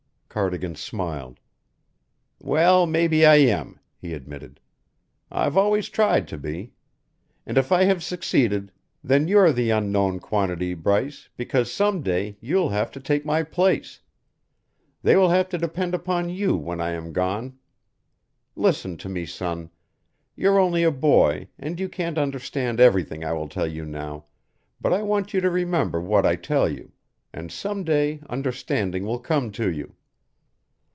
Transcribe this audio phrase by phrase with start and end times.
[0.33, 1.41] Cardigan smiled.
[2.39, 4.61] "Well, maybe I am," he admitted.
[5.29, 6.71] "I've always tried to be.
[7.45, 8.71] And if I have succeeded,
[9.03, 13.99] then you're the unknown quantity, Bryce, because some day you'll have to take my place;
[15.03, 17.59] they will have to depend upon you when I am gone.
[18.55, 19.69] Listen to me, son.
[20.37, 24.27] You're only a boy, and you can't understand everything I tell you now,
[24.79, 26.93] but I want you to remember what I tell you,
[27.33, 29.97] and some day understanding will come to you.